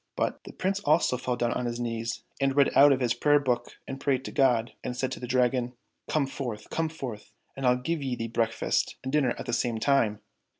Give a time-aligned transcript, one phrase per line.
[0.15, 3.39] "But the Prince also fell down on his knees and read out of his prayer
[3.39, 5.73] book and prayed to God, and said to the Dragon,"
[6.09, 6.71] Come forth!
[6.71, 7.31] come forth!
[7.55, 10.19] and I'll give thee breakfast and dinner at the same time